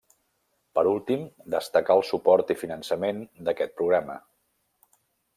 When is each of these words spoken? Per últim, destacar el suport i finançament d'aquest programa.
Per 0.77 0.83
últim, 0.91 1.25
destacar 1.55 1.97
el 1.97 2.01
suport 2.11 2.53
i 2.53 2.57
finançament 2.61 3.19
d'aquest 3.49 3.75
programa. 3.83 4.17